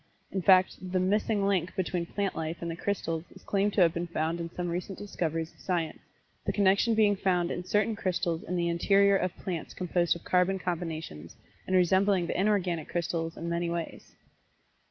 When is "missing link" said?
0.99-1.75